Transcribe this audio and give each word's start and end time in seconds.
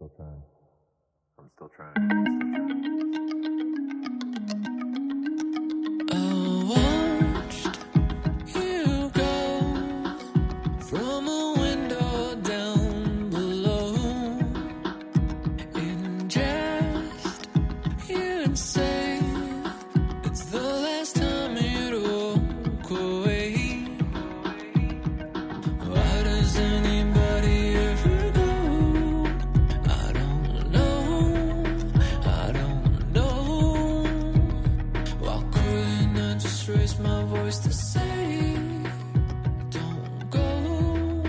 still 0.00 0.08
trying. 0.16 0.42
I'm 1.38 1.50
still 1.56 1.68
trying. 1.76 2.49
Voice 37.30 37.60
to 37.60 37.72
say, 37.72 38.56
Don't 39.70 40.30
go, 40.30 41.22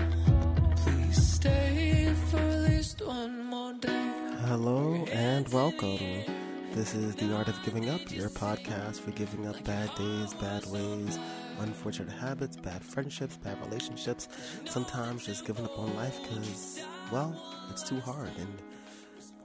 please 0.74 1.34
stay 1.34 2.12
for 2.28 2.38
at 2.38 2.70
least 2.70 3.06
one 3.06 3.46
more 3.46 3.72
day. 3.74 4.10
Hello 4.46 5.04
and 5.12 5.46
welcome. 5.50 6.24
This 6.72 6.96
is 6.96 7.14
The 7.14 7.32
Art 7.36 7.46
of 7.46 7.56
Giving 7.64 7.88
Up, 7.88 8.00
your 8.10 8.30
podcast 8.30 8.98
for 8.98 9.12
giving 9.12 9.46
up 9.46 9.62
bad 9.62 9.94
days, 9.94 10.34
bad 10.34 10.66
ways, 10.66 11.20
unfortunate 11.60 12.10
habits, 12.10 12.56
bad 12.56 12.82
friendships, 12.82 13.36
bad 13.36 13.64
relationships, 13.64 14.26
sometimes 14.64 15.24
just 15.24 15.46
giving 15.46 15.64
up 15.64 15.78
on 15.78 15.94
life 15.94 16.18
because, 16.22 16.84
well, 17.12 17.32
it's 17.70 17.88
too 17.88 18.00
hard 18.00 18.32
and 18.38 18.60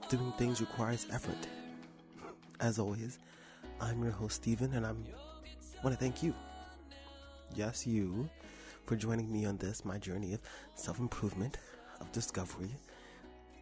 doing 0.08 0.32
things 0.32 0.60
requires 0.60 1.06
effort. 1.12 1.46
As 2.58 2.80
always, 2.80 3.20
I'm 3.80 4.02
your 4.02 4.10
host, 4.10 4.42
Steven, 4.42 4.74
and 4.74 4.84
I'm 4.84 5.04
want 5.84 5.96
to 5.96 6.00
thank 6.00 6.22
you. 6.22 6.34
Yes, 7.54 7.86
you, 7.86 8.28
for 8.84 8.96
joining 8.96 9.32
me 9.32 9.44
on 9.44 9.56
this, 9.56 9.84
my 9.84 9.98
journey 9.98 10.34
of 10.34 10.40
self 10.74 10.98
improvement, 10.98 11.58
of 12.00 12.10
discovery, 12.12 12.70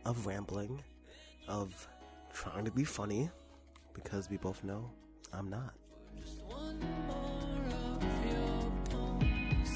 of 0.04 0.26
rambling, 0.26 0.82
of 1.48 1.88
trying 2.32 2.64
to 2.64 2.70
be 2.70 2.84
funny 2.84 3.30
because 3.94 4.28
we 4.30 4.36
both 4.36 4.62
know 4.64 4.90
I'm 5.32 5.48
not. 5.48 5.74
Just 6.20 6.42
one 6.44 6.78
more 7.06 7.64
of 7.74 8.02
your 8.30 8.72
poems. 8.90 9.70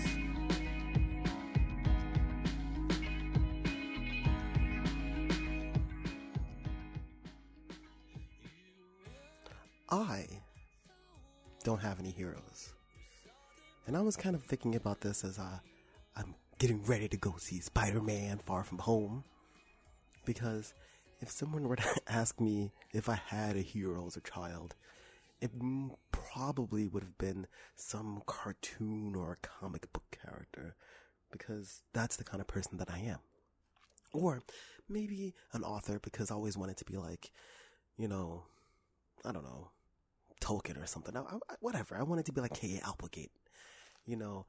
I 9.89 10.27
don't 11.65 11.81
have 11.81 11.99
any 11.99 12.11
heroes. 12.11 12.73
And 13.91 13.97
I 13.97 14.03
was 14.03 14.17
kind 14.17 14.37
of 14.37 14.45
thinking 14.45 14.77
about 14.77 15.01
this 15.01 15.25
as 15.25 15.37
I, 15.37 15.59
I'm 16.15 16.37
getting 16.61 16.81
ready 16.85 17.09
to 17.09 17.17
go 17.17 17.35
see 17.39 17.59
Spider 17.59 18.01
Man 18.01 18.39
Far 18.39 18.63
From 18.63 18.79
Home. 18.79 19.25
Because 20.25 20.75
if 21.21 21.29
someone 21.29 21.67
were 21.67 21.75
to 21.75 22.01
ask 22.07 22.41
me 22.41 22.71
if 22.93 23.09
I 23.09 23.17
had 23.17 23.57
a 23.57 23.63
hero 23.63 24.07
as 24.07 24.17
a 24.17 24.21
child, 24.21 24.77
it 25.41 25.51
probably 26.13 26.87
would 26.87 27.03
have 27.03 27.19
been 27.19 27.49
some 27.75 28.23
cartoon 28.27 29.17
or 29.17 29.39
comic 29.43 29.93
book 29.93 30.17
character. 30.23 30.77
Because 31.33 31.83
that's 31.93 32.15
the 32.15 32.23
kind 32.23 32.41
of 32.41 32.47
person 32.47 32.77
that 32.77 32.93
I 32.93 33.01
am. 33.01 33.19
Or 34.13 34.41
maybe 34.89 35.35
an 35.53 35.65
author 35.65 35.99
because 35.99 36.31
I 36.31 36.37
always 36.37 36.57
wanted 36.57 36.77
to 36.77 36.85
be 36.85 36.97
like, 36.97 37.33
you 37.97 38.07
know, 38.07 38.45
I 39.25 39.33
don't 39.33 39.43
know, 39.43 39.73
Tolkien 40.41 40.81
or 40.81 40.87
something. 40.87 41.17
I, 41.17 41.23
I, 41.23 41.55
whatever. 41.59 41.97
I 41.97 42.05
wanted 42.05 42.27
to 42.27 42.33
be 42.33 42.41
like 42.41 42.55
K.A. 42.55 42.89
Applegate, 42.89 43.33
you 44.07 44.17
know. 44.17 44.47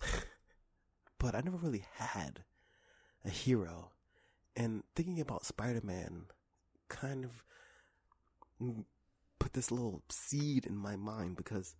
but 1.18 1.34
I 1.34 1.40
never 1.40 1.56
really 1.56 1.84
had 1.94 2.44
a 3.24 3.30
hero. 3.30 3.90
And 4.54 4.84
thinking 4.94 5.20
about 5.20 5.44
Spider 5.44 5.80
Man 5.82 6.26
kind 6.88 7.24
of 7.24 7.42
put 9.38 9.52
this 9.52 9.70
little 9.70 10.02
seed 10.08 10.64
in 10.66 10.76
my 10.76 10.96
mind 10.96 11.36
because 11.36 11.74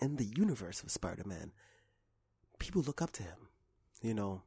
in 0.00 0.16
the 0.16 0.24
universe 0.24 0.82
of 0.82 0.90
Spider 0.90 1.24
Man, 1.26 1.52
people 2.58 2.82
look 2.82 3.02
up 3.02 3.12
to 3.12 3.22
him. 3.22 3.48
You 4.02 4.14
know, 4.14 4.42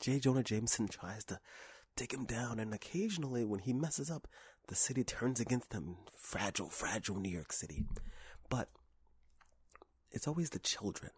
J. 0.00 0.18
Jonah 0.18 0.42
Jameson 0.42 0.88
tries 0.88 1.24
to 1.26 1.40
take 1.96 2.12
him 2.12 2.24
down, 2.24 2.58
and 2.58 2.72
occasionally 2.72 3.44
when 3.44 3.60
he 3.60 3.72
messes 3.72 4.10
up, 4.10 4.28
the 4.68 4.74
city 4.74 5.02
turns 5.04 5.40
against 5.40 5.72
him. 5.72 5.96
Fragile, 6.16 6.68
fragile 6.68 7.18
New 7.18 7.30
York 7.30 7.52
City. 7.52 7.84
But 8.48 8.68
it's 10.10 10.26
always 10.28 10.50
the 10.50 10.58
children 10.58 11.12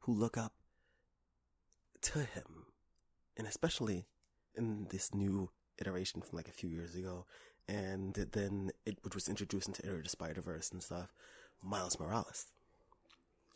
who 0.00 0.12
look 0.14 0.36
up 0.36 0.52
to 2.02 2.20
him. 2.20 2.66
And 3.36 3.46
especially 3.46 4.06
in 4.56 4.86
this 4.90 5.14
new 5.14 5.50
iteration 5.78 6.20
from 6.22 6.36
like 6.36 6.48
a 6.48 6.52
few 6.52 6.68
years 6.68 6.94
ago, 6.94 7.26
and 7.68 8.14
then 8.14 8.70
it 8.86 8.98
which 9.02 9.14
was 9.14 9.28
introduced 9.28 9.68
into 9.68 9.84
Enter 9.84 10.02
the 10.02 10.08
Spider 10.08 10.40
Verse 10.40 10.70
and 10.72 10.82
stuff, 10.82 11.12
Miles 11.62 12.00
Morales. 12.00 12.46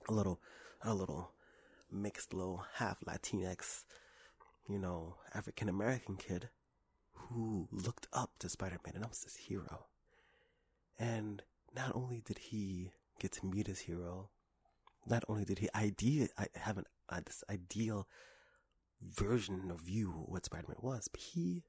A 0.09 0.13
little 0.13 0.41
a 0.83 0.95
little 0.95 1.33
mixed 1.91 2.35
little 2.35 2.65
half 2.75 3.01
Latinx, 3.01 3.85
you 4.69 4.79
know, 4.79 5.17
African 5.35 5.69
American 5.69 6.17
kid 6.17 6.49
who 7.15 7.69
looked 7.71 8.07
up 8.13 8.33
to 8.39 8.49
Spider 8.49 8.79
Man 8.85 8.97
and 8.97 9.07
was 9.07 9.25
his 9.25 9.37
hero. 9.37 9.87
And 10.99 11.43
not 11.75 11.95
only 11.95 12.23
did 12.25 12.39
he 12.39 12.93
get 13.19 13.33
to 13.33 13.47
meet 13.47 13.67
his 13.67 13.81
hero, 13.81 14.29
not 15.07 15.25
only 15.29 15.45
did 15.45 15.59
he 15.59 15.69
idea 15.75 16.29
I 16.39 16.47
have 16.55 16.79
an 16.79 16.85
uh, 17.09 17.21
this 17.25 17.45
ideal 17.51 18.09
version 19.03 19.71
of 19.71 19.89
you 19.89 20.25
what 20.27 20.45
Spider 20.45 20.69
Man 20.69 20.79
was, 20.81 21.09
but 21.09 21.21
he 21.21 21.65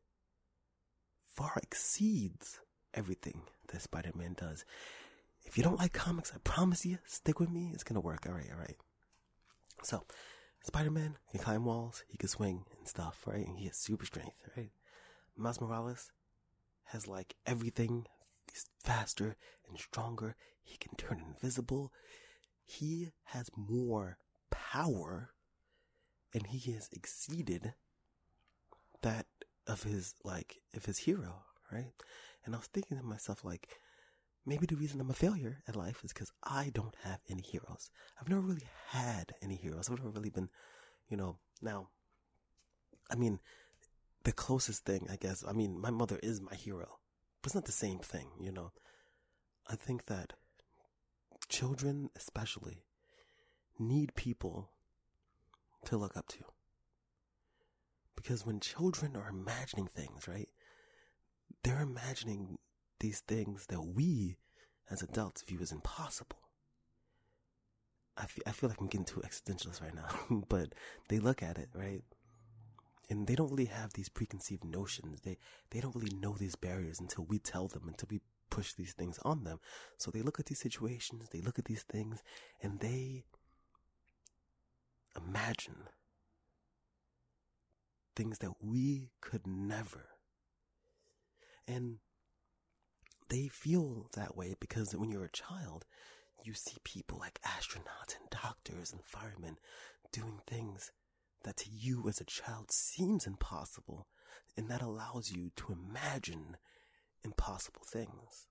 far 1.36 1.54
exceeds 1.62 2.60
everything 2.94 3.42
that 3.70 3.82
Spider 3.82 4.12
Man 4.16 4.36
does. 4.38 4.66
If 5.46 5.58
you 5.58 5.64
don't 5.64 5.80
like 5.80 5.94
comics, 5.94 6.32
I 6.34 6.38
promise 6.44 6.86
you, 6.86 7.00
stick 7.06 7.40
with 7.40 7.50
me. 7.50 7.72
It's 7.74 7.84
gonna 7.84 8.00
work. 8.00 8.26
All 8.28 8.34
right, 8.34 8.50
all 8.52 8.60
right. 8.60 8.78
So, 9.82 10.06
Spider 10.64 10.92
Man 10.92 11.18
can 11.32 11.42
climb 11.42 11.66
walls, 11.66 12.04
he 12.08 12.18
can 12.18 12.30
swing 12.30 12.64
and 12.78 12.88
stuff, 12.88 13.24
right? 13.26 13.46
And 13.46 13.58
he 13.58 13.66
has 13.66 13.78
super 13.78 14.06
strength, 14.06 14.38
right? 14.56 14.72
Miles 15.36 15.60
Morales 15.60 16.12
has 16.86 17.08
like 17.08 17.36
everything. 17.46 18.06
He's 18.52 18.66
faster 18.84 19.36
and 19.68 19.78
stronger. 19.80 20.36
He 20.64 20.78
can 20.78 20.96
turn 20.96 21.20
invisible. 21.20 21.92
He 22.66 23.12
has 23.26 23.50
more 23.56 24.18
power 24.52 25.32
and 26.34 26.48
he 26.48 26.72
has 26.72 26.90
exceeded 26.92 27.74
that 29.02 29.26
of 29.68 29.84
his 29.84 30.16
like 30.24 30.62
of 30.76 30.86
his 30.86 31.00
hero, 31.00 31.44
right? 31.72 31.94
And 32.46 32.56
I 32.56 32.58
was 32.58 32.68
thinking 32.68 32.98
to 32.98 33.04
myself 33.04 33.44
like 33.46 33.70
maybe 34.46 34.66
the 34.66 34.76
reason 34.76 35.00
I'm 35.00 35.10
a 35.10 35.14
failure 35.14 35.64
at 35.68 35.76
life 35.76 36.04
is 36.04 36.12
because 36.14 36.32
I 36.44 36.72
don't 36.74 36.96
have 37.04 37.20
any 37.30 37.42
heroes. 37.42 37.90
I've 38.20 38.30
never 38.30 38.42
really 38.42 38.68
had 38.90 39.34
any 39.42 39.56
heroes. 39.56 39.90
I've 39.90 39.98
never 39.98 40.10
really 40.10 40.30
been, 40.30 40.50
you 41.08 41.18
know, 41.18 41.38
now, 41.62 41.90
I 43.10 43.16
mean, 43.16 43.40
the 44.24 44.32
closest 44.32 44.86
thing, 44.86 45.08
I 45.10 45.16
guess, 45.16 45.44
I 45.48 45.54
mean, 45.54 45.80
my 45.80 45.92
mother 45.92 46.20
is 46.22 46.42
my 46.42 46.56
hero, 46.56 47.00
but 47.42 47.48
it's 47.48 47.56
not 47.56 47.66
the 47.66 47.72
same 47.72 48.00
thing, 48.00 48.28
you 48.40 48.52
know. 48.52 48.72
I 49.68 49.76
think 49.76 50.08
that 50.08 50.34
children, 51.54 52.10
especially, 52.16 52.84
need 53.78 54.16
people 54.16 54.72
to 55.86 55.98
look 55.98 56.18
up 56.18 56.28
to. 56.28 56.44
Because 58.16 58.46
when 58.46 58.60
children 58.60 59.16
are 59.16 59.30
imagining 59.30 59.88
things, 59.88 60.28
right, 60.28 60.50
they're 61.64 61.82
imagining 61.82 62.58
these 63.00 63.20
things 63.20 63.68
that 63.68 63.82
we 63.82 64.38
as 64.90 65.04
adults 65.04 65.44
view 65.44 65.60
as 65.62 65.72
impossible. 65.72 66.40
I 68.18 68.26
feel, 68.26 68.44
I 68.48 68.52
feel 68.52 68.70
like 68.70 68.80
I'm 68.80 68.88
getting 68.88 69.06
too 69.06 69.22
existentialist 69.22 69.82
right 69.82 69.96
now, 69.96 70.44
but 70.50 70.74
they 71.10 71.20
look 71.20 71.44
at 71.44 71.58
it, 71.58 71.70
right? 71.74 72.02
And 73.10 73.28
they 73.28 73.36
don't 73.36 73.52
really 73.52 73.66
have 73.66 73.94
these 73.94 74.10
preconceived 74.10 74.64
notions. 74.64 75.22
They, 75.22 75.38
they 75.70 75.82
don't 75.82 75.96
really 75.96 76.16
know 76.16 76.36
these 76.38 76.56
barriers 76.56 77.00
until 77.00 77.26
we 77.26 77.38
tell 77.38 77.68
them, 77.68 77.84
until 77.88 78.08
we 78.10 78.22
push 78.54 78.74
these 78.74 78.94
things 78.94 79.18
on 79.24 79.44
them. 79.44 79.60
So 79.98 80.12
they 80.12 80.22
look 80.22 80.40
at 80.40 80.46
these 80.46 80.60
situations, 80.60 81.30
they 81.32 81.42
look 81.42 81.58
at 81.58 81.66
these 81.66 81.82
things, 81.84 82.22
and 82.62 82.80
they 82.80 83.24
imagine 85.18 85.90
things 88.16 88.38
that 88.40 88.52
we 88.62 89.10
could 89.22 89.48
never. 89.48 90.10
And 91.68 91.98
they 93.30 93.48
feel 93.48 94.10
that 94.16 94.38
way 94.38 94.54
because 94.60 94.96
when 94.96 95.10
you're 95.10 95.26
a 95.26 95.32
child, 95.32 95.86
you 96.44 96.54
see 96.54 96.78
people 96.84 97.18
like 97.18 97.40
astronauts 97.44 98.16
and 98.20 98.30
doctors 98.30 98.92
and 98.92 99.02
firemen 99.04 99.58
doing 100.12 100.42
things 100.46 100.92
that 101.44 101.58
to 101.58 101.70
you 101.72 102.08
as 102.08 102.22
a 102.22 102.26
child 102.26 102.72
seems 102.72 103.26
impossible. 103.26 104.06
And 104.56 104.70
that 104.70 104.84
allows 104.84 105.32
you 105.32 105.50
to 105.56 105.74
imagine 105.74 106.58
impossible 107.24 107.84
things. 107.86 108.48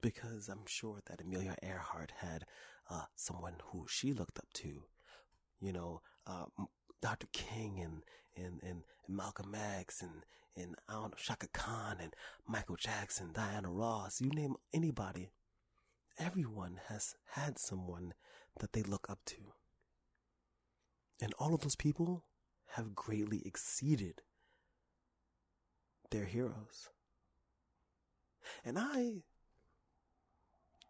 Because 0.00 0.48
I'm 0.48 0.66
sure 0.66 1.00
that 1.06 1.20
Amelia 1.20 1.54
Earhart 1.62 2.12
had 2.18 2.44
uh, 2.90 3.04
someone 3.14 3.54
who 3.66 3.86
she 3.88 4.12
looked 4.12 4.38
up 4.38 4.52
to, 4.54 4.82
you 5.60 5.72
know, 5.72 6.02
uh, 6.26 6.46
Dr. 7.00 7.28
King 7.32 7.80
and, 7.80 8.02
and, 8.36 8.60
and 8.62 8.82
Malcolm 9.08 9.54
X 9.54 10.02
and, 10.02 10.24
and 10.56 10.74
I 10.88 10.94
don't 10.94 11.10
know, 11.10 11.16
Chaka 11.16 11.48
Khan 11.52 11.98
and 12.00 12.14
Michael 12.46 12.76
Jackson, 12.76 13.30
Diana 13.32 13.70
Ross, 13.70 14.20
you 14.20 14.30
name 14.30 14.56
anybody. 14.74 15.30
Everyone 16.18 16.80
has 16.88 17.14
had 17.30 17.58
someone 17.58 18.12
that 18.60 18.72
they 18.72 18.82
look 18.82 19.06
up 19.08 19.20
to. 19.26 19.54
And 21.20 21.32
all 21.38 21.54
of 21.54 21.60
those 21.60 21.76
people 21.76 22.24
have 22.74 22.94
greatly 22.94 23.42
exceeded 23.44 24.22
their 26.12 26.24
heroes. 26.24 26.90
And 28.64 28.78
I, 28.78 29.22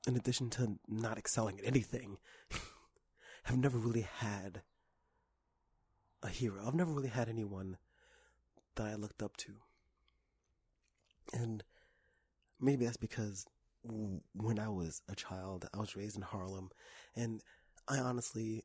in 0.06 0.16
addition 0.16 0.50
to 0.50 0.78
not 0.88 1.16
excelling 1.16 1.58
at 1.58 1.66
anything, 1.66 2.18
have 3.44 3.56
never 3.56 3.78
really 3.78 4.06
had 4.18 4.62
a 6.22 6.28
hero. 6.28 6.64
I've 6.66 6.74
never 6.74 6.92
really 6.92 7.08
had 7.08 7.28
anyone 7.28 7.78
that 8.76 8.86
I 8.86 8.94
looked 8.94 9.22
up 9.22 9.36
to. 9.38 9.54
And 11.32 11.64
maybe 12.60 12.84
that's 12.84 12.96
because 12.96 13.46
when 13.82 14.58
I 14.58 14.68
was 14.68 15.02
a 15.08 15.14
child, 15.14 15.68
I 15.72 15.78
was 15.78 15.96
raised 15.96 16.16
in 16.16 16.22
Harlem 16.22 16.70
and 17.16 17.42
I 17.88 17.98
honestly 17.98 18.64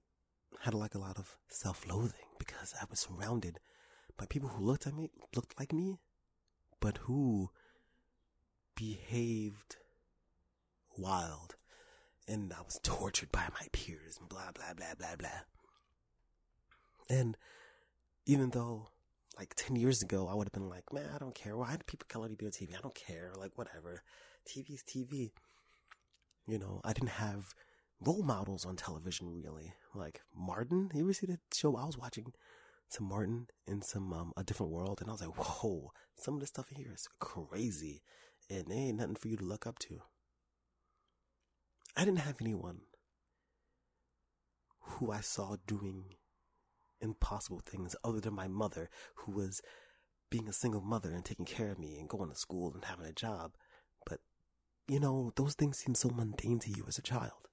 had 0.62 0.74
like 0.74 0.96
a 0.96 1.00
lot 1.00 1.18
of 1.18 1.38
self-loathing 1.50 2.28
because 2.40 2.74
I 2.80 2.86
was 2.90 3.00
surrounded 3.00 3.60
by 4.18 4.26
people 4.26 4.50
who 4.50 4.66
looked 4.66 4.88
at 4.88 4.96
me, 4.96 5.10
looked 5.36 5.60
like 5.60 5.74
me, 5.74 6.00
but 6.80 6.98
who 7.04 7.50
behaved 8.76 9.78
wild. 10.98 11.56
And 12.28 12.54
I 12.54 12.62
was 12.62 12.80
tortured 12.84 13.32
by 13.32 13.48
my 13.60 13.68
peers 13.72 14.18
and 14.20 14.30
blah, 14.30 14.52
blah, 14.54 14.74
blah, 14.76 14.96
blah, 14.98 15.16
blah. 15.18 15.30
And 17.10 17.38
even 18.26 18.50
though 18.50 18.90
like 19.38 19.54
10 19.56 19.76
years 19.76 20.02
ago, 20.02 20.28
I 20.28 20.36
would 20.36 20.48
have 20.48 20.54
been 20.54 20.70
like, 20.70 20.92
man, 20.92 21.10
I 21.14 21.20
don't 21.20 21.36
care. 21.36 21.56
Why 21.56 21.72
do 21.72 21.84
people 21.86 22.08
color 22.10 22.28
TV 22.28 22.44
on 22.44 22.52
TV? 22.52 22.78
I 22.78 22.82
don't 22.82 22.96
care. 22.96 23.32
Like, 23.38 23.52
whatever. 23.56 24.04
TV's 24.48 24.84
TV. 24.84 25.32
You 26.48 26.58
know, 26.58 26.82
I 26.84 26.94
didn't 26.94 27.10
have 27.10 27.54
role 28.02 28.24
models 28.24 28.66
on 28.66 28.76
television 28.76 29.32
really. 29.34 29.74
Like 29.94 30.22
Martin, 30.36 30.90
you 30.94 31.02
ever 31.04 31.14
see 31.14 31.26
the 31.26 31.40
show 31.54 31.76
I 31.76 31.86
was 31.86 31.98
watching? 31.98 32.34
Some 32.90 33.10
Martin 33.10 33.48
in 33.68 33.82
some 33.82 34.14
um, 34.14 34.32
a 34.38 34.44
different 34.44 34.72
world, 34.72 35.00
and 35.02 35.10
I 35.10 35.14
was 35.14 35.22
like, 35.22 35.38
whoa, 35.38 35.92
some 36.16 36.36
of 36.36 36.40
this 36.40 36.50
stuff 36.50 36.70
here 36.70 36.92
is 36.94 37.08
crazy, 37.20 38.02
and 38.50 38.66
there 38.68 38.78
ain't 38.78 38.98
nothing 38.98 39.16
for 39.16 39.28
you 39.28 39.38
to 39.38 39.44
look 39.44 39.68
up 39.68 39.78
to. 39.80 40.02
I 41.96 42.06
didn't 42.06 42.20
have 42.20 42.38
anyone 42.40 42.82
who 44.80 45.12
I 45.12 45.22
saw 45.22 45.58
doing 45.66 46.16
impossible 47.02 47.62
things 47.66 47.96
other 48.04 48.22
than 48.22 48.34
my 48.34 48.48
mother, 48.48 48.90
who 49.16 49.32
was 49.32 49.62
being 50.30 50.48
a 50.48 50.54
single 50.54 50.82
mother 50.82 51.12
and 51.12 51.26
taking 51.26 51.46
care 51.46 51.72
of 51.72 51.80
me 51.80 51.98
and 51.98 52.10
going 52.10 52.30
to 52.30 52.36
school 52.36 52.74
and 52.74 52.86
having 52.86 53.06
a 53.06 53.14
job. 53.14 53.54
But, 54.06 54.20
you 54.88 55.00
know, 55.00 55.32
those 55.36 55.56
things 55.56 55.78
seem 55.78 55.96
so 55.96 56.10
mundane 56.10 56.60
to 56.60 56.70
you 56.70 56.86
as 56.88 56.98
a 56.98 57.02
child. 57.02 57.50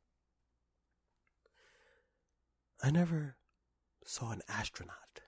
I 2.82 2.90
never 2.90 3.37
saw 4.04 4.30
an 4.30 4.42
astronaut 4.48 5.22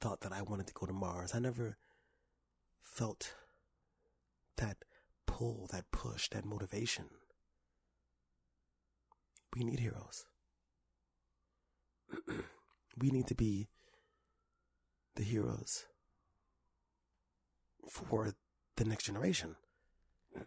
thought 0.00 0.20
that 0.20 0.32
I 0.32 0.42
wanted 0.42 0.66
to 0.68 0.74
go 0.74 0.86
to 0.86 0.92
Mars. 0.92 1.34
I 1.34 1.38
never 1.38 1.76
felt 2.82 3.34
that 4.56 4.78
pull, 5.26 5.68
that 5.72 5.90
push, 5.92 6.28
that 6.30 6.44
motivation. 6.44 7.06
We 9.54 9.64
need 9.64 9.80
heroes. 9.80 10.26
we 12.98 13.10
need 13.10 13.26
to 13.26 13.34
be 13.34 13.68
the 15.16 15.22
heroes 15.22 15.86
for 17.88 18.34
the 18.76 18.84
next 18.84 19.04
generation. 19.04 19.56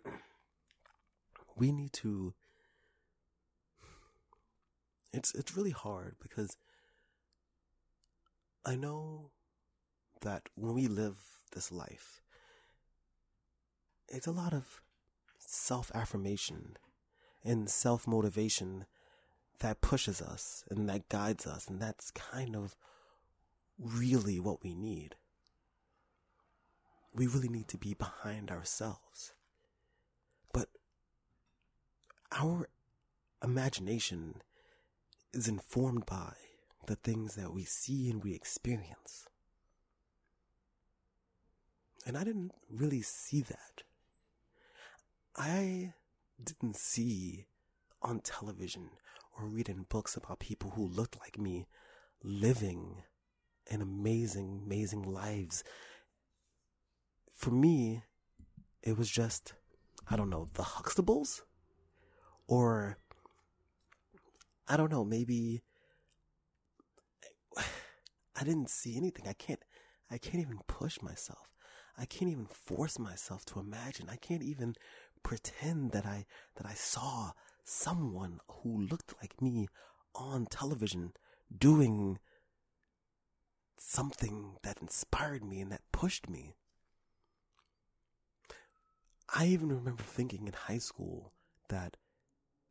We 1.58 1.72
need 1.72 1.94
to 1.94 2.34
it's 5.14 5.36
it's 5.36 5.56
really 5.56 5.72
hard 5.72 6.16
because 6.22 6.58
I 8.66 8.76
know 8.76 9.32
that 10.22 10.50
when 10.56 10.74
we 10.74 10.88
live 10.88 11.18
this 11.54 11.72
life 11.72 12.22
it's 14.12 14.28
a 14.28 14.32
lot 14.32 14.54
of 14.54 14.82
self 15.40 15.92
affirmation 15.96 16.78
and 17.44 17.70
self 17.70 18.08
motivation 18.08 18.86
that 19.60 19.82
pushes 19.82 20.22
us 20.22 20.64
and 20.70 20.90
that 20.90 21.08
guides 21.10 21.48
us. 21.48 21.68
And 21.68 21.80
that's 21.80 22.12
kind 22.12 22.56
of 22.56 22.76
really 23.80 24.40
what 24.40 24.64
we 24.64 24.76
need. 24.76 25.16
We 27.14 27.28
really 27.28 27.50
need 27.50 27.68
to 27.70 27.78
be 27.78 27.94
behind 27.94 28.52
ourselves. 28.52 29.34
But 30.54 30.70
our 32.32 32.70
imagination 33.44 34.42
is 35.34 35.48
informed 35.48 36.06
by 36.06 36.34
the 36.88 36.96
things 36.96 37.36
that 37.36 37.54
we 37.54 37.64
see 37.64 38.10
and 38.10 38.24
we 38.24 38.34
experience. 38.34 39.28
And 42.06 42.18
I 42.18 42.24
didn't 42.24 42.52
really 42.70 43.02
see 43.02 43.42
that. 43.42 43.84
I 45.36 45.94
didn't 46.44 46.76
see 46.76 47.46
on 48.02 48.20
television 48.20 48.90
or 49.38 49.46
reading 49.46 49.86
books 49.88 50.16
about 50.16 50.40
people 50.40 50.72
who 50.72 50.86
looked 50.86 51.20
like 51.20 51.38
me 51.38 51.68
living 52.24 53.04
an 53.70 53.82
amazing, 53.82 54.62
amazing 54.66 55.04
lives. 55.04 55.64
For 57.36 57.52
me, 57.52 58.04
it 58.84 58.98
was 58.98 59.10
just, 59.10 59.54
I 60.10 60.16
don't 60.16 60.30
know, 60.30 60.50
the 60.54 60.64
Huxtables? 60.64 61.42
Or, 62.48 62.98
I 64.68 64.76
don't 64.76 64.92
know, 64.92 65.06
maybe, 65.06 65.62
I 67.58 68.44
didn't 68.44 68.70
see 68.70 68.98
anything. 68.98 69.28
I 69.28 69.34
can't, 69.34 69.64
I 70.10 70.18
can't 70.18 70.42
even 70.42 70.60
push 70.68 71.02
myself. 71.02 71.51
I 71.98 72.06
can't 72.06 72.32
even 72.32 72.46
force 72.46 72.98
myself 72.98 73.46
to 73.46 73.60
imagine. 73.60 74.08
I 74.10 74.16
can't 74.16 74.44
even 74.44 74.76
pretend 75.24 75.92
that 75.92 76.06
I, 76.06 76.26
that 76.56 76.66
I 76.66 76.74
saw 76.74 77.32
someone 77.64 78.40
who 78.48 78.82
looked 78.82 79.14
like 79.22 79.42
me 79.42 79.68
on 80.16 80.46
television 80.46 81.14
doing 81.56 82.20
something 83.78 84.58
that 84.64 84.82
inspired 84.82 85.44
me 85.44 85.62
and 85.62 85.72
that 85.72 85.82
pushed 85.92 86.30
me. 86.30 86.56
I 89.34 89.46
even 89.46 89.70
remember 89.70 90.04
thinking 90.04 90.48
in 90.48 90.54
high 90.54 90.78
school 90.78 91.34
that 91.70 91.98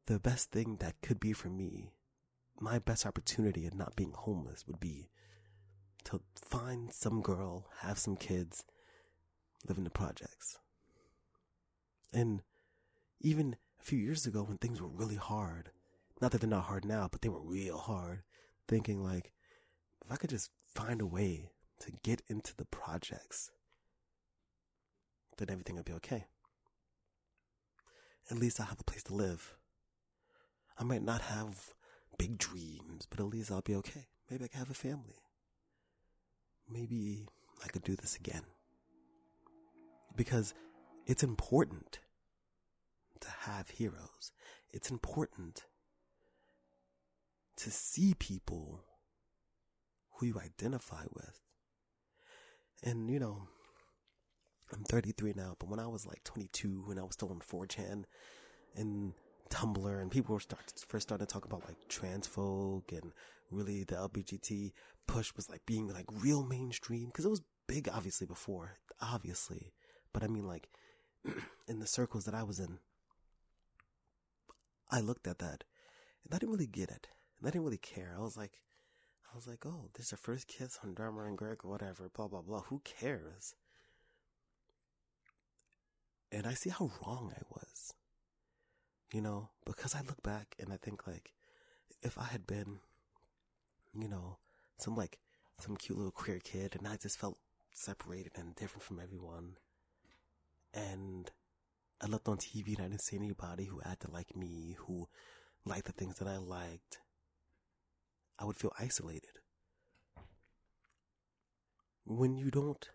the 0.06 0.18
best 0.18 0.50
thing 0.50 0.76
that 0.80 1.00
could 1.02 1.18
be 1.18 1.32
for 1.32 1.48
me, 1.48 1.92
my 2.60 2.78
best 2.78 3.06
opportunity 3.06 3.66
at 3.66 3.74
not 3.74 3.96
being 3.96 4.12
homeless 4.12 4.66
would 4.66 4.80
be 4.80 5.08
to 6.04 6.20
find 6.34 6.92
some 6.92 7.22
girl, 7.22 7.66
have 7.80 7.98
some 7.98 8.16
kids, 8.16 8.64
live 9.66 9.78
in 9.78 9.84
the 9.84 9.90
projects. 9.90 10.58
And 12.12 12.42
even 13.20 13.56
a 13.80 13.84
few 13.84 13.98
years 13.98 14.26
ago 14.26 14.42
when 14.42 14.58
things 14.58 14.80
were 14.80 14.88
really 14.88 15.16
hard. 15.16 15.70
Not 16.20 16.32
that 16.32 16.40
they're 16.40 16.50
not 16.50 16.64
hard 16.64 16.84
now, 16.84 17.08
but 17.10 17.22
they 17.22 17.28
were 17.28 17.40
real 17.40 17.78
hard. 17.78 18.22
Thinking 18.68 19.02
like, 19.02 19.32
if 20.04 20.12
I 20.12 20.16
could 20.16 20.30
just 20.30 20.50
find 20.74 21.00
a 21.00 21.06
way 21.06 21.50
to 21.80 21.92
get 22.02 22.22
into 22.28 22.54
the 22.56 22.64
projects, 22.66 23.50
then 25.38 25.48
everything 25.50 25.76
would 25.76 25.84
be 25.84 25.92
okay. 25.94 26.26
At 28.30 28.38
least 28.38 28.60
I'll 28.60 28.66
have 28.66 28.80
a 28.80 28.84
place 28.84 29.02
to 29.04 29.14
live. 29.14 29.54
I 30.78 30.84
might 30.84 31.02
not 31.02 31.22
have 31.22 31.74
big 32.18 32.38
dreams, 32.38 33.06
but 33.08 33.18
at 33.18 33.26
least 33.26 33.50
I'll 33.50 33.62
be 33.62 33.74
okay. 33.76 34.08
Maybe 34.30 34.44
I 34.44 34.48
can 34.48 34.58
have 34.58 34.70
a 34.70 34.74
family. 34.74 35.22
Maybe 36.70 37.26
I 37.64 37.68
could 37.68 37.82
do 37.82 37.96
this 37.96 38.16
again. 38.16 38.42
Because 40.20 40.52
it's 41.06 41.22
important 41.22 41.98
to 43.20 43.28
have 43.46 43.70
heroes. 43.70 44.32
It's 44.70 44.90
important 44.90 45.64
to 47.56 47.70
see 47.70 48.12
people 48.12 48.84
who 50.12 50.26
you 50.26 50.38
identify 50.38 51.04
with. 51.14 51.40
And, 52.82 53.08
you 53.08 53.18
know, 53.18 53.44
I'm 54.74 54.84
33 54.84 55.32
now, 55.36 55.56
but 55.58 55.70
when 55.70 55.80
I 55.80 55.86
was 55.86 56.04
like 56.04 56.22
22, 56.24 56.82
when 56.84 56.98
I 56.98 57.02
was 57.02 57.14
still 57.14 57.30
on 57.30 57.40
4chan 57.40 58.04
and 58.76 59.14
Tumblr, 59.48 60.02
and 60.02 60.10
people 60.10 60.34
were 60.34 60.40
start, 60.40 60.70
first 60.86 61.08
starting 61.08 61.26
to 61.26 61.32
talk 61.32 61.46
about 61.46 61.64
like 61.66 61.78
trans 61.88 62.26
folk 62.26 62.92
and 62.92 63.12
really 63.50 63.84
the 63.84 63.94
LBGT 63.94 64.72
push 65.06 65.32
was 65.34 65.48
like 65.48 65.64
being 65.64 65.88
like 65.88 66.04
real 66.12 66.44
mainstream 66.44 67.06
because 67.06 67.24
it 67.24 67.30
was 67.30 67.40
big 67.66 67.88
obviously 67.90 68.26
before, 68.26 68.76
obviously. 69.00 69.72
But 70.12 70.22
I 70.22 70.26
mean 70.26 70.46
like 70.46 70.68
in 71.68 71.80
the 71.80 71.86
circles 71.86 72.24
that 72.24 72.34
I 72.34 72.42
was 72.42 72.58
in, 72.58 72.78
I 74.90 75.00
looked 75.00 75.26
at 75.26 75.38
that 75.38 75.64
and 76.24 76.34
I 76.34 76.38
didn't 76.38 76.52
really 76.52 76.66
get 76.66 76.90
it. 76.90 77.08
And 77.38 77.48
I 77.48 77.50
didn't 77.50 77.64
really 77.64 77.78
care. 77.78 78.14
I 78.16 78.20
was 78.20 78.36
like, 78.36 78.60
I 79.32 79.36
was 79.36 79.46
like, 79.46 79.64
oh, 79.64 79.88
this 79.94 80.06
is 80.06 80.12
your 80.12 80.18
first 80.18 80.48
kiss 80.48 80.78
on 80.82 80.94
Dharma 80.94 81.24
and 81.24 81.38
Greg 81.38 81.58
or 81.64 81.70
whatever, 81.70 82.10
blah, 82.14 82.28
blah, 82.28 82.42
blah. 82.42 82.62
Who 82.62 82.80
cares? 82.84 83.54
And 86.32 86.46
I 86.46 86.54
see 86.54 86.70
how 86.70 86.90
wrong 87.06 87.32
I 87.36 87.42
was. 87.50 87.94
You 89.12 89.20
know, 89.20 89.50
because 89.64 89.94
I 89.94 90.00
look 90.00 90.22
back 90.22 90.54
and 90.58 90.72
I 90.72 90.76
think 90.76 91.06
like, 91.06 91.32
if 92.02 92.18
I 92.18 92.24
had 92.24 92.46
been, 92.46 92.78
you 93.94 94.08
know, 94.08 94.38
some 94.78 94.96
like, 94.96 95.18
some 95.58 95.76
cute 95.76 95.98
little 95.98 96.12
queer 96.12 96.38
kid 96.42 96.76
and 96.78 96.86
I 96.86 96.96
just 96.96 97.18
felt 97.18 97.38
separated 97.74 98.32
and 98.36 98.54
different 98.54 98.82
from 98.82 99.00
everyone. 99.00 99.56
And 100.72 101.30
I 102.00 102.06
looked 102.06 102.28
on 102.28 102.38
TV 102.38 102.76
and 102.76 102.86
I 102.86 102.88
didn't 102.88 103.02
see 103.02 103.16
anybody 103.16 103.64
who 103.64 103.80
acted 103.84 104.12
like 104.12 104.34
me, 104.36 104.76
who 104.78 105.08
liked 105.64 105.86
the 105.86 105.92
things 105.92 106.18
that 106.18 106.28
I 106.28 106.38
liked. 106.38 106.98
I 108.38 108.44
would 108.44 108.56
feel 108.56 108.72
isolated. 108.78 109.40
When 112.04 112.36
you 112.36 112.50
don't 112.50 112.88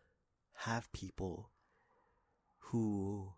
have 0.59 0.91
people 0.91 1.51
who 2.57 3.33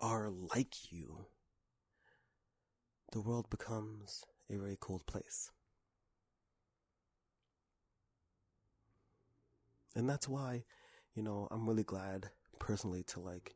are 0.00 0.30
like 0.30 0.92
you, 0.92 1.26
the 3.12 3.20
world 3.20 3.48
becomes 3.50 4.24
a 4.50 4.56
very 4.56 4.76
cold 4.78 5.06
place. 5.06 5.50
And 9.94 10.08
that's 10.08 10.28
why, 10.28 10.64
you 11.14 11.22
know, 11.22 11.48
I'm 11.50 11.68
really 11.68 11.84
glad 11.84 12.30
personally 12.58 13.02
to 13.04 13.20
like 13.20 13.54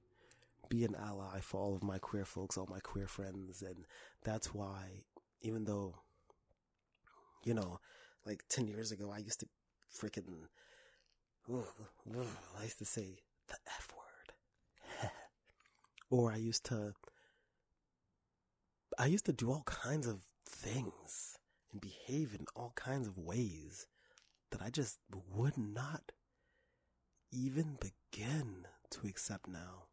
be 0.69 0.85
an 0.85 0.97
ally 0.97 1.41
for 1.41 1.61
all 1.61 1.75
of 1.75 1.83
my 1.83 1.99
queer 1.99 2.25
folks, 2.25 2.57
all 2.57 2.69
my 2.71 2.81
queer 2.81 3.07
friends. 3.07 3.63
And 3.63 3.85
that's 4.25 4.53
why, 4.55 5.05
even 5.43 5.65
though, 5.65 5.97
you 7.45 7.55
know, 7.55 7.79
like 8.27 8.45
10 8.49 8.67
years 8.67 8.91
ago, 8.91 9.13
I 9.15 9.19
used 9.19 9.41
to 9.41 9.47
freaking, 9.97 10.49
I 11.49 12.63
used 12.63 12.79
to 12.79 12.85
say 12.85 13.19
the 13.49 13.57
F 13.67 13.89
word. 13.97 15.11
or 16.11 16.33
I 16.33 16.37
used 16.37 16.65
to, 16.67 16.95
I 18.99 19.07
used 19.07 19.27
to 19.27 19.33
do 19.33 19.51
all 19.51 19.65
kinds 19.67 20.07
of 20.07 20.21
things 20.49 21.39
and 21.73 21.81
behave 21.81 22.35
in 22.39 22.47
all 22.57 22.73
kinds 22.75 23.07
of 23.07 23.19
ways 23.19 23.87
that 24.51 24.63
I 24.63 24.71
just 24.71 24.99
would 25.35 25.59
not 25.59 26.13
even 27.35 27.79
begin 27.81 28.67
to 28.91 29.07
accept 29.07 29.49
now. 29.49 29.89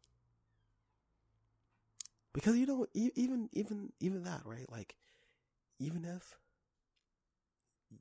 Because 2.32 2.56
you 2.56 2.66
know, 2.66 2.86
even 2.94 3.50
even 3.52 3.92
even 4.00 4.22
that, 4.24 4.42
right? 4.44 4.70
Like, 4.70 4.96
even 5.78 6.04
if 6.04 6.38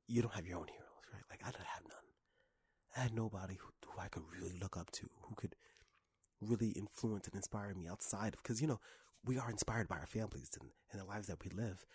you 0.08 0.22
don't 0.22 0.34
have 0.34 0.48
your 0.48 0.60
own 0.60 0.68
heroes, 0.68 1.06
right? 1.14 1.24
Like 1.30 1.42
I 1.44 1.52
don't 1.52 1.68
have 1.68 1.84
none. 1.84 1.98
I 2.96 3.00
had 3.02 3.14
nobody 3.14 3.56
who, 3.56 3.68
who 3.88 4.00
I 4.00 4.08
could 4.08 4.24
really 4.32 4.58
look 4.62 4.78
up 4.78 4.92
to, 4.92 5.10
who 5.24 5.36
could 5.36 5.56
really 6.40 6.70
influence 6.70 7.28
and 7.28 7.36
inspire 7.36 7.74
me 7.74 7.88
outside 7.88 8.34
of, 8.34 8.44
because 8.44 8.62
you 8.62 8.68
know, 8.68 8.80
we 9.26 9.38
are 9.38 9.50
inspired 9.50 9.88
by 9.88 9.98
our 9.98 10.08
families 10.08 10.52
and, 10.60 10.70
and 10.92 11.02
the 11.02 11.06
lives 11.06 11.28
that 11.28 11.44
we 11.44 11.52
live, 11.52 11.86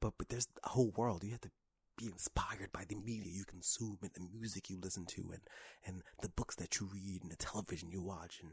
but 0.00 0.12
but 0.16 0.28
there's 0.28 0.46
a 0.64 0.68
whole 0.68 0.92
world. 0.96 1.24
You 1.24 1.32
have 1.32 1.40
to 1.42 1.50
be 1.96 2.06
inspired 2.06 2.72
by 2.72 2.84
the 2.88 2.96
media 2.96 3.30
you 3.30 3.44
consume 3.44 3.98
and 4.02 4.10
the 4.14 4.38
music 4.38 4.70
you 4.70 4.78
listen 4.80 5.04
to 5.04 5.20
and, 5.32 5.42
and 5.84 6.02
books 6.50 6.56
that 6.56 6.80
you 6.80 6.88
read 6.92 7.22
and 7.22 7.30
the 7.30 7.36
television 7.36 7.90
you 7.92 8.02
watch 8.02 8.40
and, 8.42 8.50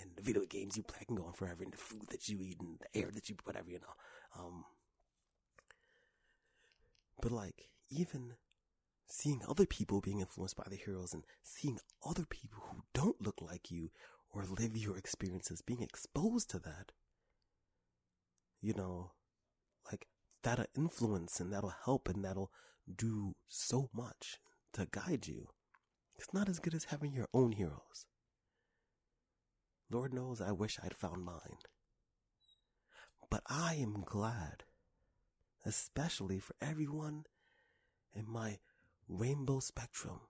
and 0.00 0.10
the 0.16 0.22
video 0.22 0.44
games 0.44 0.76
you 0.76 0.82
play 0.84 1.04
can 1.04 1.16
go 1.16 1.24
on 1.24 1.32
forever 1.32 1.64
and 1.64 1.72
the 1.72 1.76
food 1.76 2.06
that 2.10 2.28
you 2.28 2.40
eat 2.40 2.60
and 2.60 2.78
the 2.78 3.00
air 3.00 3.10
that 3.12 3.28
you, 3.28 3.34
whatever, 3.44 3.68
you 3.68 3.80
know. 3.80 4.38
Um, 4.38 4.64
but 7.20 7.32
like, 7.32 7.70
even 7.88 8.34
seeing 9.08 9.42
other 9.48 9.66
people 9.66 10.00
being 10.00 10.20
influenced 10.20 10.56
by 10.56 10.66
the 10.70 10.76
heroes 10.76 11.12
and 11.12 11.24
seeing 11.42 11.78
other 12.06 12.24
people 12.24 12.62
who 12.70 12.82
don't 12.94 13.20
look 13.20 13.42
like 13.42 13.70
you 13.70 13.90
or 14.32 14.44
live 14.44 14.76
your 14.76 14.96
experiences 14.96 15.60
being 15.60 15.82
exposed 15.82 16.48
to 16.50 16.60
that, 16.60 16.92
you 18.62 18.74
know, 18.74 19.10
like 19.90 20.06
that'll 20.44 20.66
influence 20.76 21.40
and 21.40 21.52
that'll 21.52 21.74
help 21.84 22.08
and 22.08 22.24
that'll 22.24 22.52
do 22.94 23.34
so 23.48 23.90
much 23.92 24.38
to 24.72 24.86
guide 24.92 25.26
you. 25.26 25.48
It's 26.20 26.34
not 26.34 26.50
as 26.50 26.58
good 26.58 26.74
as 26.74 26.84
having 26.84 27.14
your 27.14 27.28
own 27.32 27.52
heroes. 27.52 28.04
Lord 29.90 30.12
knows 30.12 30.42
I 30.42 30.52
wish 30.52 30.78
I'd 30.82 30.94
found 30.94 31.24
mine. 31.24 31.56
But 33.30 33.42
I 33.48 33.76
am 33.76 34.02
glad, 34.04 34.64
especially 35.64 36.38
for 36.38 36.54
everyone 36.60 37.24
in 38.12 38.28
my 38.28 38.58
rainbow 39.08 39.60
spectrum, 39.60 40.20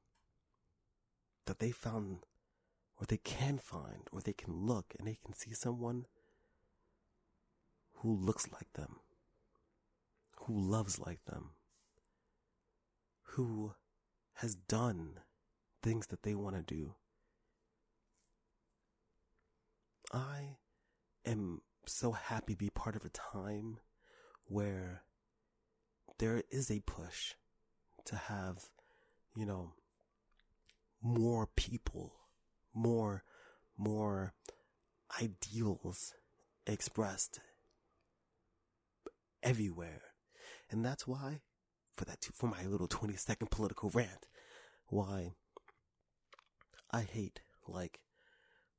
that 1.46 1.58
they 1.58 1.72
found, 1.72 2.24
or 2.96 3.06
they 3.08 3.16
can 3.18 3.58
find, 3.58 4.06
or 4.12 4.20
they 4.20 4.32
can 4.32 4.54
look 4.54 4.94
and 4.96 5.08
they 5.08 5.18
can 5.24 5.34
see 5.34 5.54
someone 5.54 6.06
who 7.94 8.14
looks 8.14 8.46
like 8.52 8.72
them, 8.74 9.00
who 10.42 10.56
loves 10.56 11.00
like 11.00 11.24
them, 11.24 11.50
who 13.32 13.74
has 14.34 14.54
done 14.54 15.14
things 15.82 16.06
that 16.08 16.22
they 16.22 16.34
want 16.34 16.56
to 16.56 16.62
do. 16.62 16.94
I 20.12 20.56
am 21.24 21.62
so 21.86 22.12
happy 22.12 22.54
to 22.54 22.58
be 22.58 22.70
part 22.70 22.96
of 22.96 23.04
a 23.04 23.10
time 23.10 23.78
where 24.46 25.02
there 26.18 26.42
is 26.50 26.70
a 26.70 26.80
push 26.80 27.34
to 28.06 28.16
have, 28.16 28.64
you 29.36 29.46
know, 29.46 29.74
more 31.02 31.48
people, 31.56 32.14
more, 32.74 33.22
more 33.78 34.34
ideals 35.22 36.14
expressed 36.66 37.40
everywhere. 39.42 40.02
And 40.70 40.84
that's 40.84 41.06
why 41.06 41.40
for 41.94 42.04
that 42.04 42.24
for 42.34 42.46
my 42.46 42.64
little 42.64 42.86
20 42.86 43.14
second 43.16 43.50
political 43.50 43.90
rant 43.90 44.26
why 44.86 45.32
I 46.92 47.02
hate 47.02 47.40
like 47.66 48.00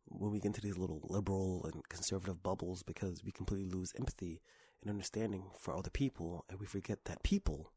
when 0.05 0.31
we 0.31 0.39
get 0.39 0.47
into 0.47 0.61
these 0.61 0.77
little 0.77 1.01
liberal 1.03 1.65
and 1.71 1.87
conservative 1.87 2.43
bubbles 2.43 2.83
because 2.83 3.23
we 3.23 3.31
completely 3.31 3.69
lose 3.69 3.93
empathy 3.97 4.41
and 4.81 4.89
understanding 4.89 5.45
for 5.57 5.75
other 5.75 5.89
people 5.89 6.45
and 6.49 6.59
we 6.59 6.65
forget 6.65 7.05
that 7.05 7.23
people 7.23 7.71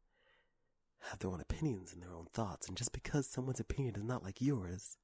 have 1.09 1.19
their 1.19 1.29
own 1.31 1.39
opinions 1.39 1.93
and 1.93 2.01
their 2.01 2.13
own 2.13 2.25
thoughts 2.33 2.67
and 2.67 2.75
just 2.75 2.91
because 2.91 3.27
someone's 3.27 3.59
opinion 3.59 3.95
is 3.95 4.03
not 4.03 4.23
like 4.23 4.41
yours 4.41 4.97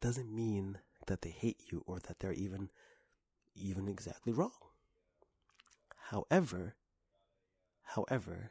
doesn't 0.00 0.34
mean 0.34 0.78
that 1.06 1.22
they 1.22 1.30
hate 1.30 1.60
you 1.70 1.82
or 1.86 1.98
that 2.00 2.20
they're 2.20 2.32
even 2.32 2.68
even 3.54 3.88
exactly 3.88 4.32
wrong. 4.32 4.52
However, 6.10 6.74
however, 7.82 8.50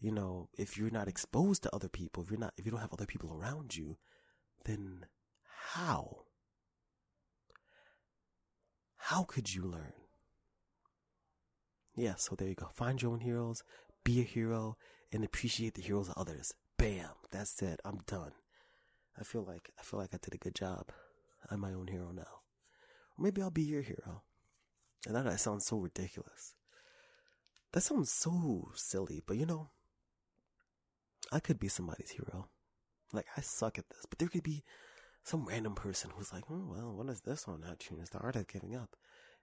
you 0.00 0.12
know, 0.12 0.48
if 0.56 0.76
you're 0.76 0.90
not 0.90 1.08
exposed 1.08 1.62
to 1.62 1.74
other 1.74 1.88
people, 1.88 2.22
if 2.22 2.30
you're 2.30 2.40
not, 2.40 2.54
if 2.56 2.64
you 2.64 2.70
don't 2.70 2.80
have 2.80 2.92
other 2.92 3.06
people 3.06 3.32
around 3.32 3.76
you, 3.76 3.96
then 4.64 5.06
how? 5.72 6.24
How 8.96 9.24
could 9.24 9.54
you 9.54 9.62
learn? 9.62 9.92
Yeah, 11.94 12.14
so 12.16 12.36
there 12.36 12.48
you 12.48 12.54
go. 12.54 12.68
Find 12.72 13.00
your 13.00 13.12
own 13.12 13.20
heroes, 13.20 13.62
be 14.04 14.20
a 14.20 14.24
hero, 14.24 14.76
and 15.12 15.24
appreciate 15.24 15.74
the 15.74 15.82
heroes 15.82 16.08
of 16.08 16.14
others. 16.16 16.52
Bam, 16.76 17.10
that's 17.30 17.60
it. 17.62 17.80
I'm 17.84 17.98
done. 18.06 18.32
I 19.18 19.24
feel 19.24 19.42
like 19.42 19.70
I 19.78 19.82
feel 19.82 19.98
like 19.98 20.14
I 20.14 20.18
did 20.22 20.34
a 20.34 20.38
good 20.38 20.54
job. 20.54 20.92
I'm 21.50 21.60
my 21.60 21.72
own 21.72 21.88
hero 21.88 22.12
now. 22.12 22.42
Or 23.16 23.24
maybe 23.24 23.42
I'll 23.42 23.50
be 23.50 23.62
your 23.62 23.82
hero. 23.82 24.22
And 25.06 25.16
that, 25.16 25.24
that 25.24 25.40
sounds 25.40 25.66
so 25.66 25.78
ridiculous. 25.78 26.54
That 27.72 27.80
sounds 27.80 28.12
so 28.12 28.70
silly, 28.74 29.22
but 29.26 29.36
you 29.36 29.46
know, 29.46 29.70
I 31.32 31.40
could 31.40 31.58
be 31.58 31.68
somebody's 31.68 32.10
hero. 32.10 32.48
Like, 33.12 33.26
I 33.36 33.40
suck 33.40 33.78
at 33.78 33.88
this, 33.88 34.06
but 34.08 34.18
there 34.18 34.28
could 34.28 34.42
be 34.42 34.64
some 35.24 35.46
random 35.46 35.74
person 35.74 36.10
who's 36.14 36.32
like, 36.32 36.44
oh, 36.50 36.66
well, 36.68 36.94
what 36.94 37.08
is 37.08 37.20
this 37.22 37.46
on 37.46 37.62
iTunes? 37.62 38.10
The 38.10 38.18
art 38.18 38.36
of 38.36 38.48
giving 38.48 38.74
up. 38.74 38.96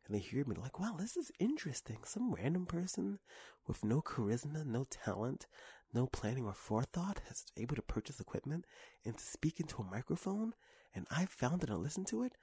And 0.05 0.15
they 0.15 0.19
hear 0.19 0.45
me 0.45 0.55
like, 0.55 0.79
wow, 0.79 0.95
this 0.98 1.17
is 1.17 1.31
interesting. 1.39 1.98
Some 2.05 2.34
random 2.34 2.65
person 2.65 3.19
with 3.67 3.84
no 3.84 4.01
charisma, 4.01 4.65
no 4.65 4.86
talent, 4.89 5.48
no 5.93 6.05
planning 6.05 6.45
or 6.45 6.53
forethought 6.53 7.22
is 7.29 7.45
able 7.57 7.75
to 7.75 7.81
purchase 7.81 8.19
equipment 8.19 8.65
and 9.03 9.17
to 9.17 9.24
speak 9.24 9.60
into 9.60 9.81
a 9.81 9.91
microphone. 9.91 10.53
And 10.93 11.07
I 11.10 11.25
found 11.25 11.63
it 11.63 11.69
and 11.69 11.81
listened 11.81 12.07
to 12.07 12.24
it. 12.24 12.34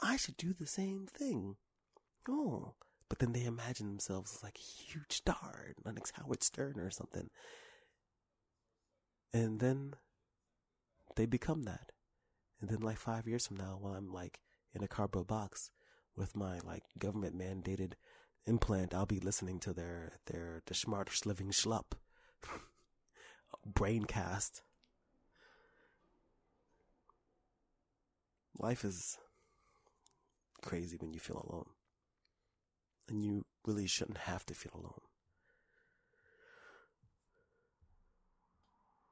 I 0.00 0.16
should 0.16 0.36
do 0.36 0.52
the 0.52 0.66
same 0.66 1.06
thing. 1.06 1.56
Oh, 2.28 2.74
but 3.08 3.18
then 3.18 3.32
they 3.32 3.44
imagine 3.44 3.86
themselves 3.86 4.34
as 4.36 4.42
like 4.42 4.58
a 4.58 4.82
huge 4.82 5.12
star, 5.12 5.74
next 5.84 6.12
Howard 6.16 6.42
Stern 6.42 6.80
or 6.80 6.90
something. 6.90 7.30
And 9.32 9.60
then 9.60 9.94
they 11.16 11.26
become 11.26 11.62
that. 11.62 11.92
And 12.60 12.70
then 12.70 12.80
like 12.80 12.98
five 12.98 13.26
years 13.26 13.46
from 13.46 13.56
now, 13.56 13.78
while 13.80 13.94
I'm 13.94 14.12
like 14.12 14.40
in 14.74 14.82
a 14.82 14.88
cardboard 14.88 15.26
box 15.26 15.70
with 16.16 16.36
my 16.36 16.58
like 16.64 16.84
government 16.98 17.38
mandated 17.38 17.92
implant, 18.46 18.94
I'll 18.94 19.06
be 19.06 19.20
listening 19.20 19.58
to 19.60 19.72
their 19.72 20.12
their 20.26 20.62
the 20.66 20.74
smartest 20.74 21.26
living 21.26 21.50
schlup 21.50 21.92
braincast. 23.68 24.62
Life 28.58 28.84
is 28.84 29.18
crazy 30.62 30.96
when 30.98 31.12
you 31.12 31.20
feel 31.20 31.46
alone. 31.48 31.68
And 33.08 33.22
you 33.22 33.44
really 33.66 33.86
shouldn't 33.86 34.18
have 34.18 34.46
to 34.46 34.54
feel 34.54 34.72
alone. 34.74 35.00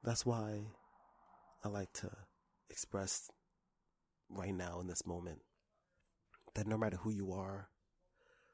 That's 0.01 0.25
why 0.25 0.63
I 1.63 1.69
like 1.69 1.93
to 1.93 2.09
express 2.69 3.29
right 4.29 4.53
now 4.53 4.79
in 4.81 4.87
this 4.87 5.05
moment 5.05 5.39
that 6.55 6.67
no 6.67 6.77
matter 6.77 6.97
who 6.97 7.11
you 7.11 7.31
are, 7.31 7.69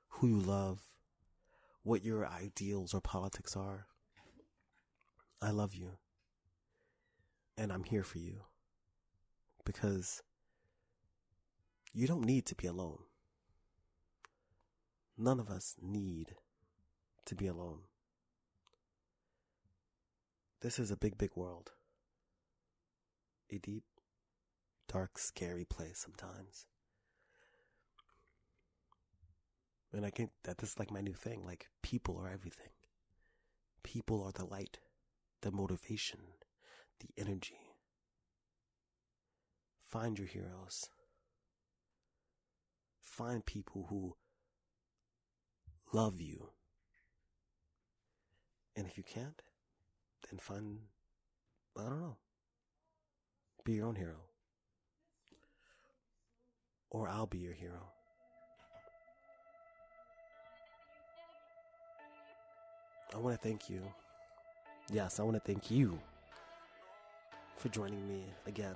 who 0.10 0.28
you 0.28 0.40
love, 0.40 0.80
what 1.84 2.04
your 2.04 2.28
ideals 2.28 2.94
or 2.94 3.02
politics 3.02 3.56
are, 3.56 3.88
I 5.42 5.52
love 5.52 5.74
you. 5.74 5.98
And 7.58 7.74
I'm 7.74 7.84
here 7.84 8.04
for 8.04 8.20
you. 8.20 8.44
Because 9.66 10.22
you 11.94 12.08
don't 12.08 12.26
need 12.26 12.46
to 12.48 12.56
be 12.56 12.68
alone. 12.68 13.00
None 15.18 15.40
of 15.40 15.50
us 15.50 15.76
need 15.82 16.36
to 17.26 17.36
be 17.36 17.48
alone. 17.48 17.80
This 20.62 20.80
is 20.80 20.92
a 20.92 20.98
big, 20.98 21.18
big 21.18 21.32
world. 21.36 21.72
A 23.52 23.58
deep, 23.58 23.84
dark, 24.88 25.18
scary 25.18 25.66
place 25.66 25.98
sometimes. 25.98 26.68
And 29.92 30.06
I 30.06 30.12
think 30.12 30.32
that 30.44 30.60
this 30.60 30.72
is 30.72 30.80
like 30.80 30.92
my 30.92 31.02
new 31.02 31.14
thing. 31.14 31.44
Like, 31.44 31.68
people 31.82 32.18
are 32.18 32.30
everything. 32.30 32.70
People 33.82 34.24
are 34.24 34.32
the 34.32 34.46
light, 34.46 34.80
the 35.42 35.52
motivation, 35.52 36.20
the 37.00 37.10
energy. 37.20 37.58
Find 39.88 40.20
your 40.20 40.28
heroes. 40.28 40.90
Find 43.02 43.44
people 43.44 43.88
who 43.90 44.16
love 45.92 46.22
you. 46.22 46.50
And 48.76 48.86
if 48.86 48.96
you 48.96 49.04
can't, 49.04 49.42
then 50.30 50.40
find, 50.40 50.78
I 51.76 51.84
don't 51.84 52.00
know, 52.00 52.18
be 53.64 53.74
your 53.74 53.88
own 53.88 53.96
hero. 53.96 54.16
Or 56.90 57.08
I'll 57.08 57.28
be 57.28 57.38
your 57.38 57.54
hero. 57.54 57.92
I 63.14 63.18
want 63.18 63.40
to 63.40 63.48
thank 63.48 63.70
you. 63.70 63.82
Yes, 64.92 65.20
I 65.20 65.24
want 65.24 65.36
to 65.36 65.40
thank 65.40 65.70
you 65.72 66.00
for 67.58 67.70
joining 67.70 68.08
me 68.08 68.24
again. 68.48 68.76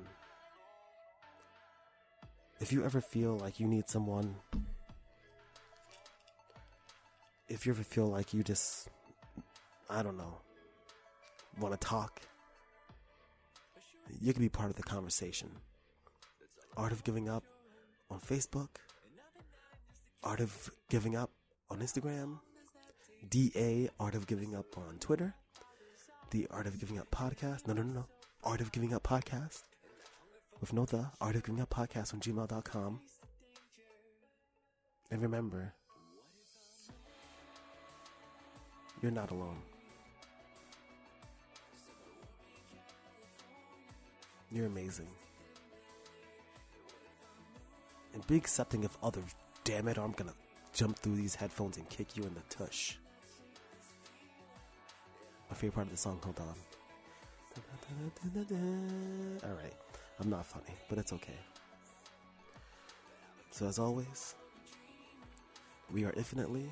If 2.59 2.71
you 2.71 2.83
ever 2.83 3.01
feel 3.01 3.37
like 3.37 3.59
you 3.59 3.67
need 3.67 3.89
someone, 3.89 4.35
if 7.47 7.65
you 7.65 7.73
ever 7.73 7.83
feel 7.83 8.07
like 8.07 8.33
you 8.33 8.43
just, 8.43 8.89
I 9.89 10.03
don't 10.03 10.17
know, 10.17 10.37
want 11.59 11.79
to 11.79 11.87
talk, 11.87 12.21
you 14.21 14.33
can 14.33 14.41
be 14.41 14.49
part 14.49 14.69
of 14.69 14.75
the 14.75 14.83
conversation. 14.83 15.49
Art 16.77 16.91
of 16.91 17.03
Giving 17.03 17.29
Up 17.29 17.43
on 18.09 18.19
Facebook, 18.19 18.69
Art 20.23 20.39
of 20.39 20.71
Giving 20.89 21.15
Up 21.15 21.29
on 21.69 21.79
Instagram, 21.79 22.39
DA 23.29 23.89
Art 23.99 24.15
of 24.15 24.27
Giving 24.27 24.55
Up 24.55 24.77
on 24.77 24.97
Twitter, 24.99 25.33
The 26.31 26.47
Art 26.49 26.67
of 26.67 26.79
Giving 26.79 26.99
Up 26.99 27.09
Podcast. 27.11 27.67
No, 27.67 27.73
no, 27.73 27.83
no, 27.83 27.93
no. 27.93 28.05
Art 28.43 28.61
of 28.61 28.71
Giving 28.71 28.93
Up 28.93 29.03
Podcast. 29.03 29.63
With 30.59 30.73
no 30.73 30.85
the, 30.85 31.05
Art 31.21 31.35
of 31.35 31.43
Giving 31.43 31.61
Up 31.61 31.69
Podcast 31.69 32.13
on 32.13 32.19
gmail.com. 32.19 32.99
And 35.11 35.21
remember, 35.21 35.73
you're 39.01 39.11
not 39.11 39.31
alone. 39.31 39.61
You're 44.53 44.67
amazing. 44.67 45.07
And 48.13 48.25
be 48.27 48.37
accepting 48.37 48.85
of 48.85 48.95
others. 49.01 49.33
Damn 49.63 49.87
it, 49.87 49.97
or 49.97 50.01
I'm 50.01 50.11
gonna 50.11 50.33
jump 50.73 50.99
through 50.99 51.15
these 51.15 51.33
headphones 51.33 51.77
and 51.77 51.89
kick 51.89 52.15
you 52.15 52.21
in 52.23 52.35
the 52.35 52.41
tush. 52.49 52.97
My 55.49 55.55
favorite 55.55 55.73
part 55.73 55.87
of 55.87 55.91
the 55.91 55.97
song, 55.97 56.19
hold 56.23 56.39
on. 56.39 56.55
Alright, 59.43 59.73
I'm 60.19 60.29
not 60.29 60.45
funny, 60.45 60.75
but 60.87 60.99
it's 60.99 61.13
okay. 61.13 61.39
So, 63.49 63.67
as 63.67 63.79
always, 63.79 64.35
we 65.91 66.05
are 66.05 66.13
infinitely 66.15 66.69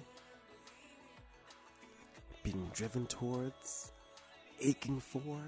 being 2.44 2.70
driven 2.74 3.08
towards, 3.08 3.92
aching 4.60 5.00
for. 5.00 5.42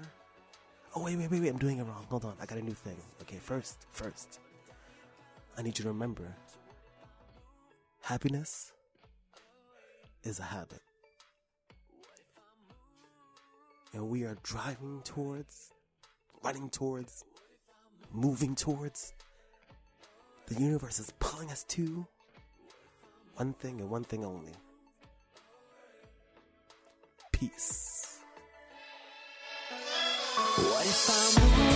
Oh, 0.96 1.02
wait, 1.02 1.16
wait, 1.16 1.30
wait, 1.30 1.42
wait, 1.42 1.48
I'm 1.48 1.58
doing 1.58 1.78
it 1.78 1.84
wrong. 1.84 2.06
Hold 2.08 2.24
on, 2.24 2.34
I 2.40 2.46
got 2.46 2.56
a 2.56 2.62
new 2.62 2.72
thing. 2.72 2.96
Okay, 3.22 3.38
first, 3.38 3.86
first, 3.90 4.38
I 5.58 5.62
need 5.62 5.76
you 5.76 5.82
to 5.82 5.88
remember 5.88 6.36
happiness 8.02 8.72
is 10.22 10.38
a 10.38 10.42
habit. 10.42 10.80
And 13.92 14.08
we 14.08 14.24
are 14.24 14.36
driving 14.42 15.00
towards, 15.04 15.72
running 16.42 16.68
towards, 16.70 17.24
moving 18.12 18.54
towards. 18.54 19.14
The 20.46 20.54
universe 20.60 20.98
is 20.98 21.12
pulling 21.18 21.50
us 21.50 21.64
to 21.70 22.06
one 23.36 23.52
thing 23.54 23.80
and 23.80 23.90
one 23.90 24.04
thing 24.04 24.24
only 24.24 24.52
peace. 27.32 28.13
What 30.84 31.73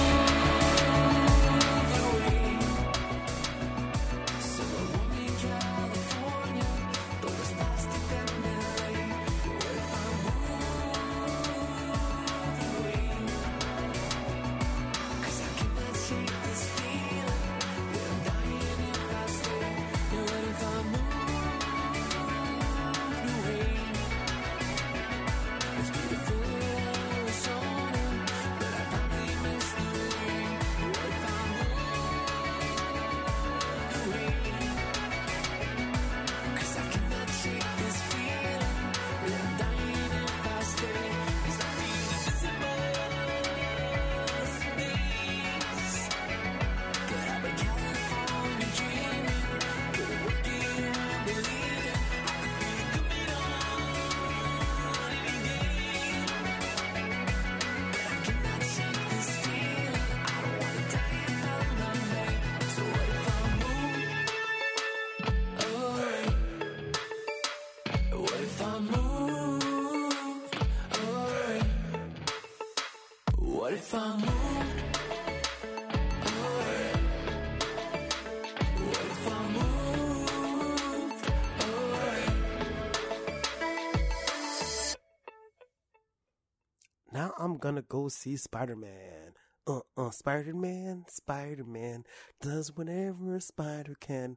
Now 87.11 87.33
I'm 87.37 87.57
gonna 87.57 87.83
go 87.83 88.09
see 88.09 88.37
Spider-Man. 88.37 89.33
Uh-uh, 89.67 90.11
Spider-Man, 90.11 91.07
Spider-Man 91.09 92.05
does 92.41 92.77
whatever 92.77 93.35
a 93.35 93.41
spider 93.41 93.97
can. 93.99 94.37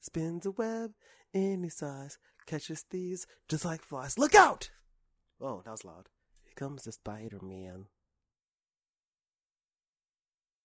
Spins 0.00 0.46
a 0.46 0.52
web 0.52 0.92
any 1.34 1.68
size, 1.68 2.16
catches 2.46 2.80
thieves 2.80 3.26
just 3.48 3.66
like 3.66 3.82
flies. 3.82 4.16
Look 4.16 4.34
out! 4.34 4.70
Oh, 5.38 5.60
that 5.66 5.70
was 5.70 5.84
loud. 5.84 6.08
Here 6.44 6.54
comes 6.56 6.84
the 6.84 6.92
Spider-Man. 6.92 7.88